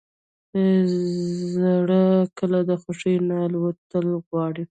[1.53, 2.03] زړه
[2.37, 4.59] کله د خوښۍ نه الوتل غواړي.